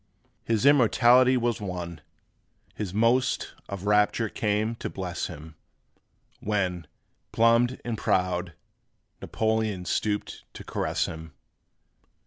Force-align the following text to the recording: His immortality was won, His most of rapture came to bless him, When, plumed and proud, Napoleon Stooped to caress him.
His 0.43 0.65
immortality 0.65 1.37
was 1.37 1.61
won, 1.61 2.01
His 2.73 2.91
most 2.91 3.53
of 3.69 3.85
rapture 3.85 4.29
came 4.29 4.73
to 4.77 4.89
bless 4.89 5.27
him, 5.27 5.53
When, 6.39 6.87
plumed 7.31 7.79
and 7.85 7.99
proud, 7.99 8.53
Napoleon 9.21 9.85
Stooped 9.85 10.43
to 10.55 10.63
caress 10.63 11.05
him. 11.05 11.33